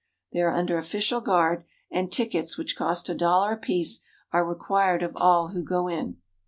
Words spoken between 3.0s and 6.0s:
a dollar apiece are required of all who go